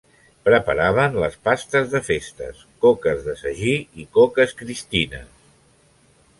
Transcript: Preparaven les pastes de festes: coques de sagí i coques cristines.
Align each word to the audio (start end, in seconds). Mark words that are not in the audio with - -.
Preparaven 0.47 1.17
les 1.23 1.37
pastes 1.49 1.91
de 1.91 2.01
festes: 2.07 2.63
coques 2.87 3.23
de 3.29 3.37
sagí 3.43 3.77
i 4.05 4.09
coques 4.19 4.59
cristines. 4.63 5.33